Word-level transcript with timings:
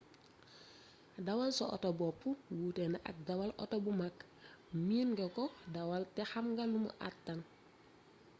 dawal 1.27 1.49
sa 1.55 1.65
auto 1.73 1.89
bopp 1.99 2.21
wuute 2.57 2.85
na 2.89 2.99
ak 3.09 3.15
dawal 3.29 3.51
auto 3.61 3.77
bu 3.85 3.91
mag 4.01 4.15
miin 4.85 5.09
nga 5.15 5.25
ko 5.35 5.43
dawal 5.77 6.01
te 6.15 6.21
xamna 6.31 6.63
lumu 6.71 6.89
àttan 7.09 7.39